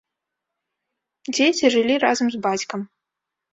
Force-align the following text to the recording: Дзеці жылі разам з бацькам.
Дзеці 1.33 1.65
жылі 1.77 1.95
разам 2.07 2.27
з 2.39 2.43
бацькам. 2.49 2.79